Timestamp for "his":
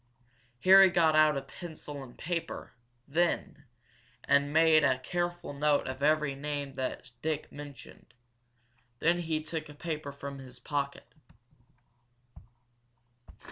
10.39-10.57